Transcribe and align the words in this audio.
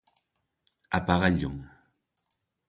Apaga 0.99 1.29
el 1.33 1.37
llum. 1.43 1.61